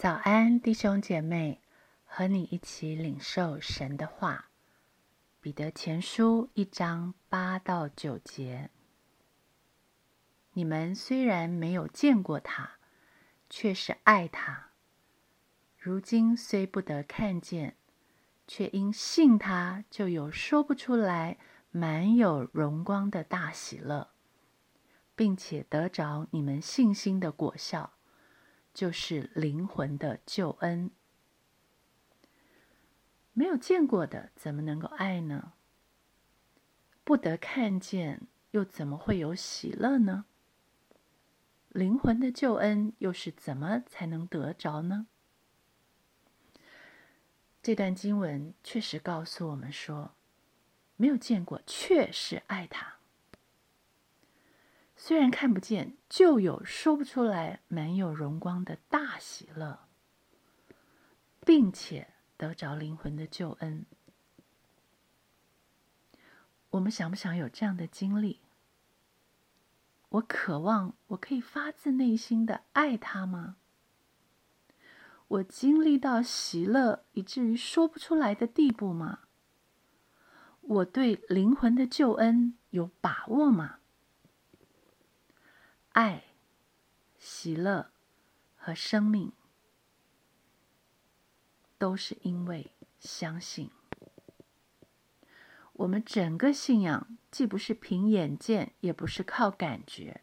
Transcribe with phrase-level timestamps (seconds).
[0.00, 1.60] 早安，弟兄姐妹，
[2.06, 4.48] 和你一起领受神的话。
[5.42, 8.70] 彼得前书一章八到九节：
[10.54, 12.78] 你们虽然没有见过他，
[13.50, 14.70] 却是爱他；
[15.76, 17.76] 如今虽不得看见，
[18.46, 21.36] 却因信他，就有说不出来、
[21.70, 24.08] 满有荣光的大喜乐，
[25.14, 27.92] 并且得着你们信心的果效。
[28.72, 30.90] 就是灵魂的救恩。
[33.32, 35.52] 没有见过的，怎么能够爱呢？
[37.04, 40.26] 不得看见，又怎么会有喜乐呢？
[41.68, 45.06] 灵魂的救恩又是怎么才能得着呢？
[47.62, 50.14] 这段经文确实告诉我们说，
[50.96, 52.99] 没有见过，确实爱他。
[55.10, 59.88] 虽然看不见，就有说不出来、满有荣光的大喜乐，
[61.44, 63.84] 并且得着灵魂的救恩。
[66.70, 68.38] 我们想不想有这样的经历？
[70.10, 73.56] 我渴望我可以发自内心的爱他吗？
[75.26, 79.22] 我经历到喜乐以至于说不出来的地步吗？
[80.60, 83.79] 我对灵魂的救恩有把握吗？
[85.92, 86.24] 爱、
[87.18, 87.90] 喜乐
[88.56, 89.32] 和生命，
[91.78, 93.70] 都是因为相信。
[95.72, 100.22] 我们整个信仰既不是凭眼见，也不是靠感觉，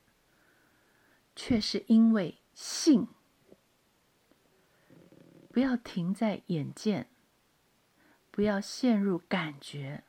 [1.36, 3.08] 却是因为信。
[5.50, 7.10] 不要停在眼见，
[8.30, 10.04] 不要陷入感觉，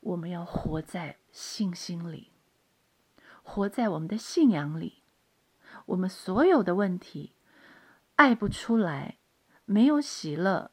[0.00, 2.35] 我们要活在信心里。
[3.46, 5.04] 活在我们的信仰里，
[5.86, 7.32] 我们所有的问题
[8.16, 9.18] 爱不出来，
[9.64, 10.72] 没有喜乐，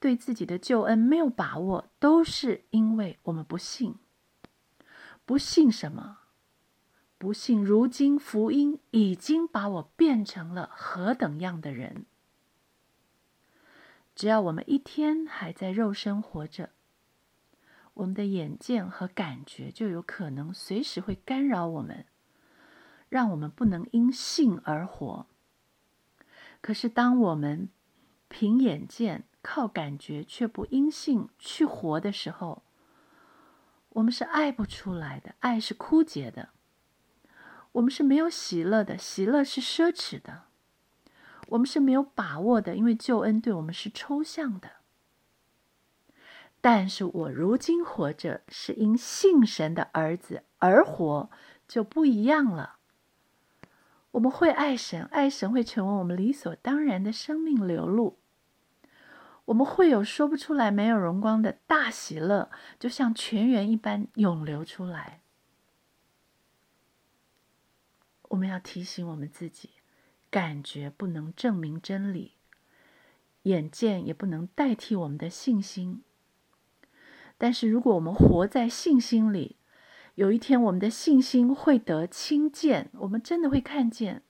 [0.00, 3.96] 对自己的救恩没有把握，都是因为我们不信。
[5.26, 6.18] 不信什么？
[7.18, 12.06] 不信如今福音已经把我变成了何等样的人？
[14.14, 16.70] 只要我们一天还在肉身活着，
[17.92, 22.06] 我们的眼见和感觉就有可能随时会干扰我们。
[23.14, 25.26] 让我们不能因信而活。
[26.60, 27.68] 可是，当我们
[28.26, 32.64] 凭眼见、靠感觉，却不因信去活的时候，
[33.90, 36.48] 我们是爱不出来的，爱是枯竭的；
[37.70, 40.46] 我们是没有喜乐的，喜乐是奢侈的；
[41.50, 44.70] 我们是没有把握的，因为救恩对我们是抽象的。
[46.60, 51.30] 但是我如今活着，是因信神的儿子而活，
[51.68, 52.78] 就不一样了。
[54.14, 58.16] 我们会爱神，爱神会成为我们理所当然的生命流露。
[59.46, 62.48] 我们会有说不出来、没有荣光的大喜乐，
[62.78, 65.20] 就像泉源一般涌流出来。
[68.28, 69.70] 我们要提醒我们自己：
[70.30, 72.34] 感觉不能证明真理，
[73.42, 76.04] 眼见也不能代替我们的信心。
[77.36, 79.56] 但是，如果我们活在信心里，
[80.14, 84.22] 有一天，我们的信心会得亲见，我们真的会看见。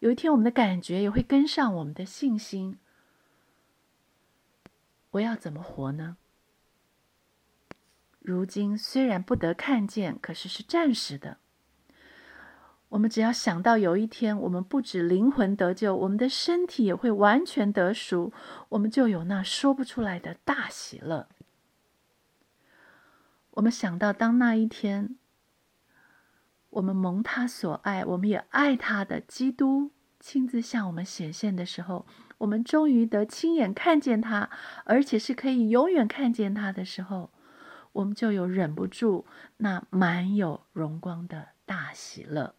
[0.00, 2.78] 有一天，我们的感觉也会跟上我们的信心。
[5.12, 6.16] 我要怎么活呢？
[8.18, 11.38] 如今虽然不得看见，可是是暂时的。
[12.90, 18.32] 我们只要想到有一天，我们不止灵魂得救，我们的身体也会完全得赎，
[18.68, 21.28] 我们就有那说不出来的大喜乐。
[23.54, 25.16] 我们想到，当那一天，
[26.70, 32.04] 我们蒙他所爱，我们也爱他的基督亲自向我们显现的时候，
[32.38, 34.50] 我们终于得亲眼看见他，
[34.84, 37.30] 而且是可以永远看见他的时候，
[37.92, 39.24] 我们就有忍不住
[39.58, 42.56] 那满有荣光的大喜乐。